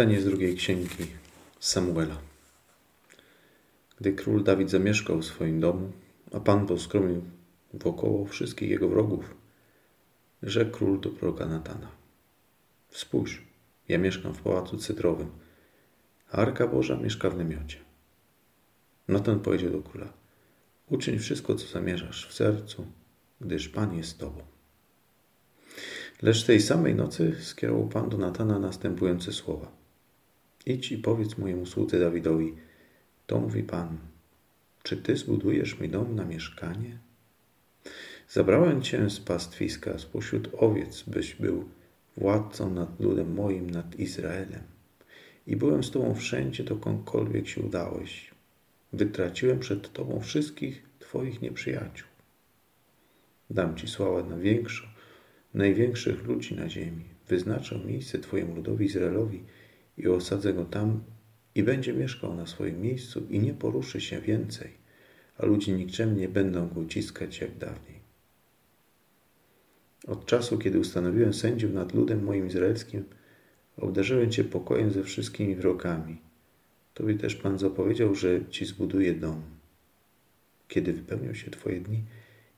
[0.00, 1.06] Czytanie z drugiej księgi
[1.58, 2.16] Samuela.
[4.00, 5.92] Gdy król Dawid zamieszkał w swoim domu,
[6.32, 7.22] a Pan poskromił
[7.74, 9.34] wokoło wszystkich jego wrogów,
[10.42, 11.88] rzekł król do proroka Natana.
[12.90, 13.42] Spójrz,
[13.88, 15.30] ja mieszkam w pałacu cydrowym,
[16.32, 17.78] a Arka Boża mieszka w namiocie.
[19.08, 20.12] Natan powiedział do króla,
[20.90, 22.86] uczyń wszystko, co zamierzasz w sercu,
[23.40, 24.42] gdyż Pan jest z tobą.
[26.22, 29.79] Lecz tej samej nocy skierował Pan do Natana następujące słowa.
[30.66, 32.54] Idź i powiedz mojemu słudze Dawidowi,
[33.26, 33.98] to mówi Pan,
[34.82, 36.98] czy Ty zbudujesz mi dom na mieszkanie?
[38.28, 41.64] Zabrałem Cię z pastwiska, spośród owiec, byś był
[42.16, 44.62] władcą nad ludem moim, nad Izraelem.
[45.46, 48.30] I byłem z Tobą wszędzie, dokądkolwiek się udałeś.
[48.92, 52.08] Wytraciłem przed Tobą wszystkich Twoich nieprzyjaciół.
[53.50, 54.86] Dam Ci sławę na większą,
[55.54, 57.04] największych ludzi na ziemi.
[57.28, 59.42] Wyznaczę miejsce Twojemu ludowi Izraelowi
[60.00, 61.02] i osadzę go tam
[61.54, 64.70] i będzie mieszkał na swoim miejscu i nie poruszy się więcej,
[65.38, 68.00] a ludzie nikczemnie będą go uciskać jak dawniej.
[70.06, 73.04] Od czasu, kiedy ustanowiłem sędziów nad ludem moim izraelskim,
[73.76, 76.20] obdarzyłem Cię pokojem ze wszystkimi wrogami.
[76.94, 79.42] Tobie też Pan zapowiedział, że Ci zbuduje dom.
[80.68, 82.04] Kiedy wypełnią się Twoje dni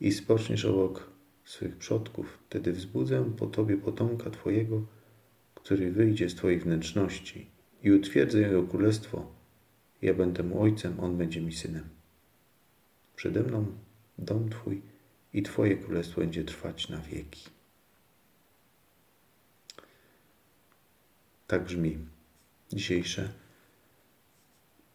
[0.00, 1.10] i spoczniesz obok
[1.44, 4.82] swych przodków, wtedy wzbudzę po Tobie potomka Twojego,
[5.68, 7.46] który wyjdzie z Twojej wnętrzności
[7.82, 9.32] i utwierdzę Jego królestwo.
[10.02, 11.88] Ja będę mu ojcem, on będzie mi synem.
[13.16, 13.66] Przede mną
[14.18, 14.82] dom Twój
[15.32, 17.50] i Twoje królestwo będzie trwać na wieki.
[21.46, 21.98] Tak brzmi
[22.72, 23.32] dzisiejsze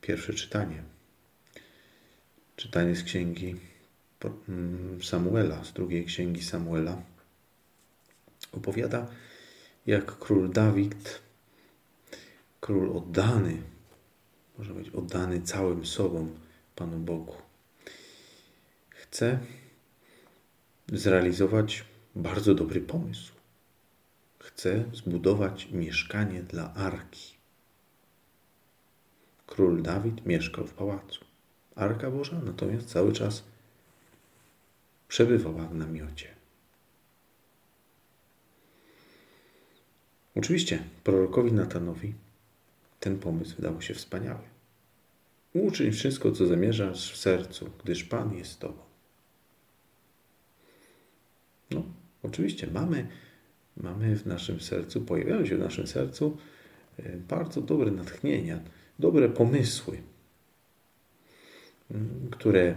[0.00, 0.82] pierwsze czytanie.
[2.56, 3.56] Czytanie z księgi
[4.48, 7.02] mm, Samuela, z drugiej księgi Samuela.
[8.52, 9.06] Opowiada,
[9.86, 11.22] jak król Dawid,
[12.60, 13.62] król oddany,
[14.58, 16.28] można być oddany całym sobą
[16.76, 17.36] Panu Bogu,
[18.88, 19.38] chce
[20.92, 21.84] zrealizować
[22.14, 23.32] bardzo dobry pomysł.
[24.38, 27.34] Chce zbudować mieszkanie dla Arki.
[29.46, 31.24] Król Dawid mieszkał w pałacu.
[31.74, 33.44] Arka Boża natomiast cały czas
[35.08, 36.41] przebywała w namiocie.
[40.36, 42.14] Oczywiście prorokowi Natanowi
[43.00, 44.52] ten pomysł wydał się wspaniały.
[45.54, 48.82] Uczyń wszystko, co zamierzasz w sercu, gdyż Pan jest z Tobą.
[51.70, 51.82] No,
[52.22, 53.06] oczywiście mamy,
[53.76, 56.36] mamy w naszym sercu, pojawiają się w naszym sercu
[56.98, 58.60] e, bardzo dobre natchnienia,
[58.98, 59.98] dobre pomysły,
[62.30, 62.74] które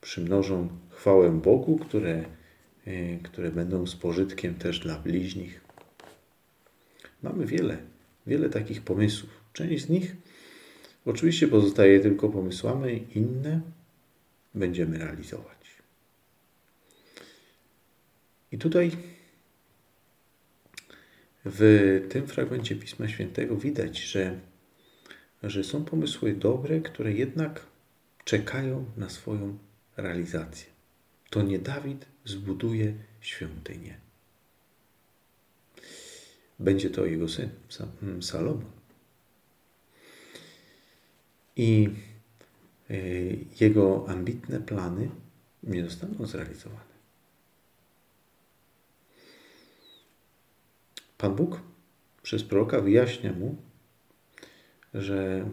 [0.00, 2.24] przymnożą chwałę Bogu, które,
[2.86, 5.67] e, które będą z pożytkiem też dla bliźnich.
[7.22, 7.78] Mamy wiele,
[8.26, 9.30] wiele takich pomysłów.
[9.52, 10.16] Część z nich
[11.04, 13.60] oczywiście pozostaje tylko pomysłami, inne
[14.54, 15.58] będziemy realizować.
[18.52, 18.90] I tutaj
[21.44, 24.38] w tym fragmencie Pisma Świętego widać, że,
[25.42, 27.66] że są pomysły dobre, które jednak
[28.24, 29.58] czekają na swoją
[29.96, 30.66] realizację.
[31.30, 34.07] To nie Dawid zbuduje świątynię
[36.58, 37.50] będzie to jego syn,
[38.02, 38.70] mm, Salomon.
[41.56, 41.88] I
[42.90, 42.96] e,
[43.60, 45.10] jego ambitne plany
[45.62, 46.98] nie zostaną zrealizowane.
[51.18, 51.60] Pan Bóg
[52.22, 53.56] przez proroka wyjaśnia mu,
[54.94, 55.48] że,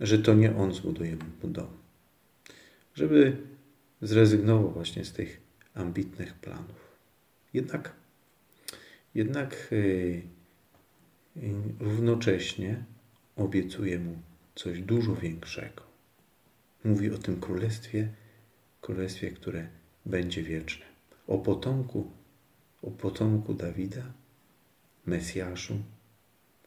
[0.00, 1.68] że to nie on zbuduje mu dom.
[2.94, 3.36] Żeby
[4.02, 5.40] zrezygnował właśnie z tych
[5.74, 6.88] ambitnych planów.
[7.54, 7.92] Jednak,
[9.14, 9.74] jednak
[11.42, 12.84] yy, równocześnie
[13.36, 14.18] obiecuje mu
[14.54, 15.82] coś dużo większego.
[16.84, 18.08] Mówi o tym królestwie,
[18.80, 19.68] królestwie, które
[20.06, 20.86] będzie wieczne.
[21.26, 22.10] O potomku,
[22.82, 24.12] o potomku Dawida,
[25.06, 25.78] Mesjaszu,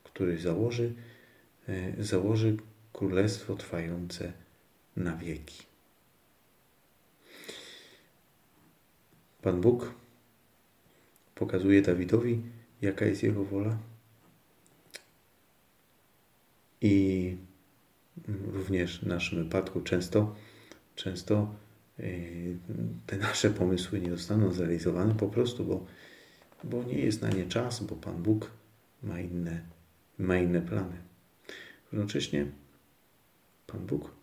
[0.04, 0.94] który założy,
[1.68, 2.58] e, założy
[2.94, 4.34] królestwo trwające
[4.96, 5.64] na wieki.
[9.42, 9.94] Pan Bóg
[11.36, 12.42] pokazuje Dawidowi,
[12.82, 13.78] jaka jest jego wola,
[16.82, 17.38] i
[18.54, 20.36] również w naszym wypadku często,
[20.96, 21.56] często
[22.00, 22.58] y,
[23.06, 25.86] te nasze pomysły nie zostaną zrealizowane po prostu, bo,
[26.64, 28.52] bo nie jest na nie czas, bo Pan Bóg
[29.04, 29.62] ma inne,
[30.18, 30.98] ma inne plany.
[31.92, 32.46] Równocześnie
[33.68, 34.16] Pan Bóg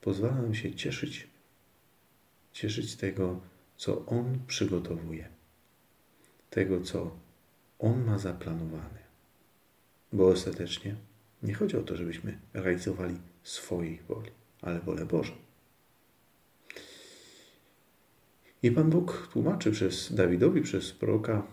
[0.00, 1.28] pozwala nam się cieszyć,
[2.52, 3.40] cieszyć tego,
[3.76, 5.28] co On przygotowuje,
[6.50, 7.16] tego, co
[7.78, 9.00] On ma zaplanowane,
[10.12, 10.96] bo ostatecznie
[11.42, 14.30] Nie chodzi o to, żebyśmy realizowali swojej woli,
[14.62, 15.32] ale wolę Bożą.
[18.62, 21.46] I Pan Bóg tłumaczy przez Dawidowi, przez proroka,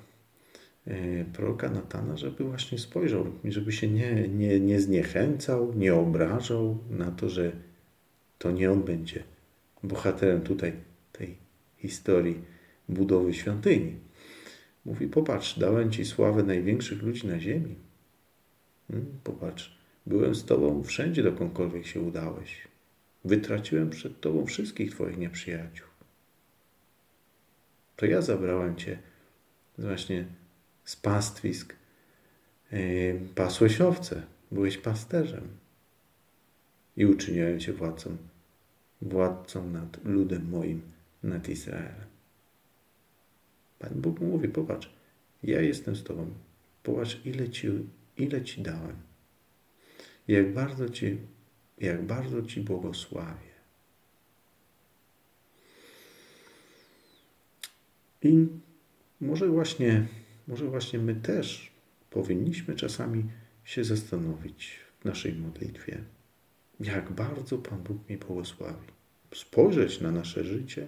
[0.88, 7.12] e, proroka Natana, żeby właśnie spojrzał, żeby się nie, nie, nie zniechęcał, nie obrażał na
[7.12, 7.52] to, że
[8.38, 9.24] to nie on będzie
[9.84, 10.74] bohaterem tutaj
[11.12, 11.38] tej
[11.78, 12.42] historii
[12.90, 13.96] budowy świątyni.
[14.86, 17.76] Mówi, popatrz, dałem Ci sławę największych ludzi na ziemi.
[18.88, 19.77] Hmm, popatrz,
[20.08, 22.68] byłem z Tobą wszędzie, dokądkolwiek się udałeś.
[23.26, 25.88] Wytraciłem przed Tobą wszystkich Twoich nieprzyjaciół.
[27.96, 29.00] To ja zabrałem Cię
[29.78, 30.26] właśnie
[30.86, 31.76] z pastwisk.
[32.72, 35.48] Yy, pasłeś owce, byłeś pasterzem.
[36.98, 38.18] I uczyniłem Cię władcą,
[39.02, 40.82] władcą nad ludem moim,
[41.24, 42.08] nad Izraelem.
[43.80, 44.90] Pan Bóg mówi, popatrz,
[45.44, 46.32] ja jestem z Tobą.
[46.84, 47.68] Popatrz, ile Ci,
[48.18, 49.07] ile ci dałem.
[50.28, 51.18] Jak bardzo Ci,
[51.78, 53.58] jak bardzo Ci błogosławię.
[58.22, 58.48] I
[59.22, 60.08] może właśnie,
[60.48, 61.72] może właśnie my też
[62.10, 63.24] powinniśmy czasami
[63.64, 66.04] się zastanowić w naszej modlitwie,
[66.80, 68.88] jak bardzo Pan Bóg mi błogosławi.
[69.36, 70.88] Spojrzeć na nasze życie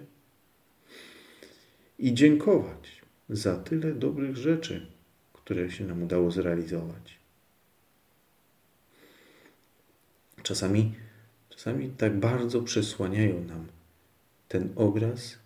[2.00, 4.88] i dziękować za tyle dobrych rzeczy,
[5.34, 7.19] które się nam udało zrealizować.
[10.50, 10.94] Czasami,
[11.50, 13.68] czasami tak bardzo przesłaniają nam
[14.48, 15.38] ten obraz,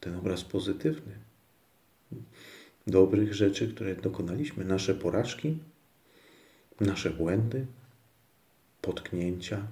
[0.00, 1.12] ten obraz pozytywny,
[2.86, 5.58] dobrych rzeczy, które dokonaliśmy, nasze porażki,
[6.80, 7.66] nasze błędy,
[8.80, 9.66] potknięcia,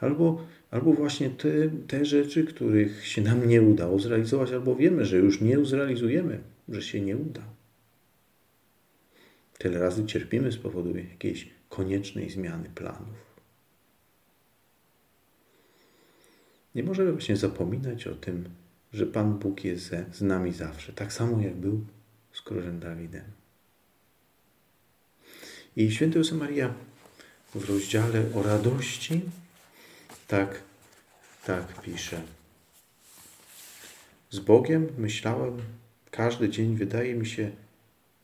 [0.00, 1.48] albo, albo właśnie te,
[1.88, 6.82] te rzeczy, których się nam nie udało zrealizować, albo wiemy, że już nie zrealizujemy, że
[6.82, 7.42] się nie uda.
[9.58, 13.33] Tyle razy cierpimy z powodu jakiejś koniecznej zmiany planów.
[16.74, 18.48] Nie możemy właśnie zapominać o tym,
[18.92, 21.86] że Pan Bóg jest z nami zawsze, tak samo jak był
[22.32, 23.24] z królem Dawidem.
[25.76, 26.74] I święty Józef Maria
[27.54, 29.22] w rozdziale o radości
[30.28, 30.62] tak,
[31.46, 32.22] tak pisze.
[34.30, 35.56] Z Bogiem myślałem,
[36.10, 37.50] każdy dzień wydaje mi się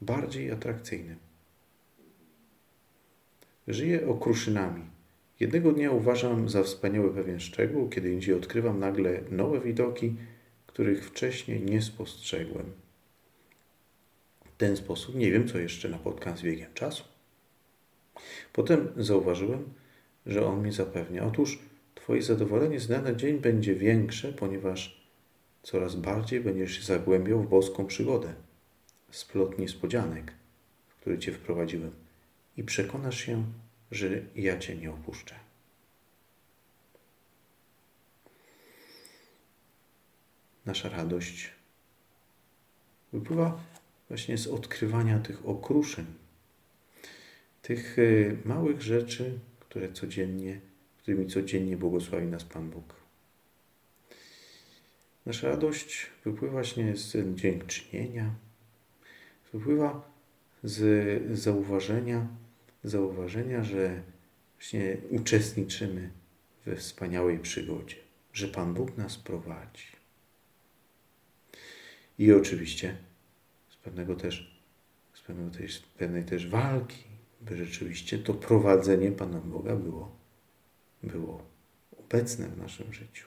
[0.01, 1.17] bardziej atrakcyjny.
[3.69, 5.00] Żyję okruszynami.
[5.41, 10.17] Jednego dnia uważam za wspaniały pewien szczegół, kiedy indziej odkrywam nagle nowe widoki,
[10.67, 12.73] których wcześniej nie spostrzegłem.
[14.45, 17.05] W ten sposób nie wiem, co jeszcze napotkam z biegiem czasu.
[18.53, 19.65] Potem zauważyłem,
[20.27, 21.25] że on mi zapewnia.
[21.25, 21.59] Otóż
[22.01, 25.11] Twoje zadowolenie z dnia na dzień będzie większe, ponieważ
[25.63, 28.35] coraz bardziej będziesz się zagłębiał w boską przygodę,
[29.11, 30.33] splot niespodzianek,
[30.89, 31.91] w który Cię wprowadziłem
[32.57, 33.45] i przekonasz się,
[33.91, 35.35] że ja Cię nie opuszczę.
[40.67, 41.51] Nasza radość
[43.13, 43.61] wypływa
[44.09, 46.07] właśnie z odkrywania tych okruszeń,
[47.63, 50.61] tych y, małych rzeczy, które codziennie
[51.11, 52.95] którymi codziennie błogosławi nas Pan Bóg.
[55.27, 58.35] Nasza radość wypływa właśnie z dziękczynienia,
[59.53, 60.11] wypływa
[60.65, 62.27] z zauważenia,
[62.85, 64.03] zauważenia, że
[64.59, 66.11] właśnie uczestniczymy
[66.67, 67.97] we wspaniałej przygodzie,
[68.33, 69.87] że Pan Bóg nas prowadzi.
[72.19, 72.97] I oczywiście
[73.71, 74.63] z pewnego też,
[75.15, 77.05] z pewnego też, pewnej też walki,
[77.41, 80.21] by rzeczywiście to prowadzenie Pana Boga było
[81.03, 81.47] było
[81.99, 83.27] obecne w naszym życiu.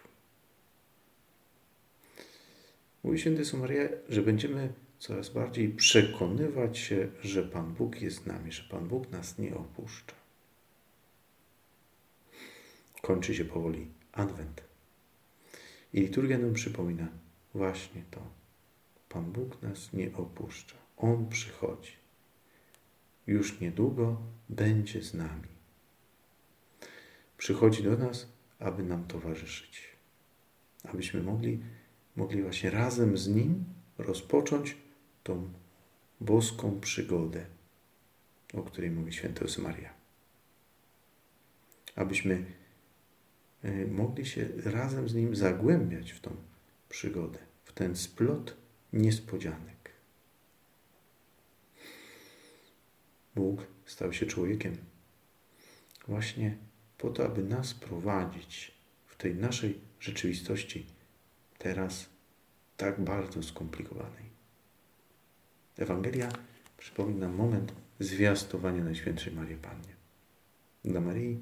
[3.03, 8.51] Mówi święty Maria, że będziemy coraz bardziej przekonywać się, że Pan Bóg jest z nami,
[8.51, 10.15] że Pan Bóg nas nie opuszcza.
[13.01, 14.63] Kończy się powoli Adwent.
[15.93, 17.07] I liturgia nam przypomina
[17.53, 18.21] właśnie to.
[19.09, 20.75] Pan Bóg nas nie opuszcza.
[20.97, 21.91] On przychodzi.
[23.27, 25.53] Już niedługo będzie z nami
[27.37, 28.27] przychodzi do nas,
[28.59, 29.83] aby nam towarzyszyć.
[30.83, 31.59] Abyśmy mogli,
[32.15, 33.65] mogli właśnie razem z Nim
[33.97, 34.82] rozpocząć
[35.23, 35.53] tą
[36.21, 37.45] boską przygodę,
[38.53, 39.93] o której mówi święty Maria.
[41.95, 42.45] Abyśmy
[43.63, 46.35] e, mogli się razem z Nim zagłębiać w tą
[46.89, 48.57] przygodę, w ten splot
[48.93, 49.91] niespodzianek.
[53.35, 54.77] Bóg stał się człowiekiem
[56.07, 56.57] właśnie
[56.97, 58.71] po to, aby nas prowadzić
[59.07, 60.85] w tej naszej rzeczywistości,
[61.57, 62.09] teraz
[62.77, 64.32] tak bardzo skomplikowanej.
[65.77, 66.29] Ewangelia
[66.77, 69.95] przypomina moment zwiastowania Najświętszej Marii Pannie.
[70.85, 71.39] Dla Maryi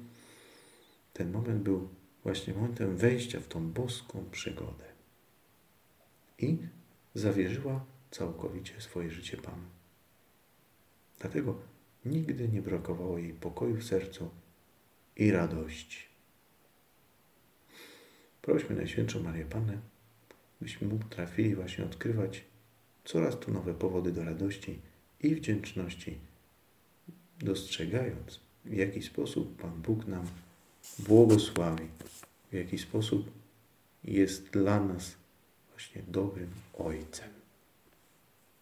[1.12, 1.88] ten moment był
[2.22, 4.84] właśnie momentem wejścia w tą boską przygodę.
[6.38, 6.58] I
[7.14, 9.64] zawierzyła całkowicie swoje życie Panu.
[11.18, 11.58] Dlatego
[12.04, 14.30] nigdy nie brakowało jej pokoju w sercu
[15.16, 15.98] i radości.
[18.42, 19.78] Prośmy Najświętszą Marię Pannę,
[20.60, 22.44] byśmy mu trafili właśnie odkrywać
[23.04, 24.78] coraz to nowe powody do radości
[25.20, 26.18] i wdzięczności,
[27.38, 30.26] dostrzegając, w jaki sposób Pan Bóg nam
[30.98, 31.88] błogosławi,
[32.50, 33.30] w jaki sposób
[34.04, 35.14] jest dla nas
[35.70, 37.41] właśnie dobrym Ojcem.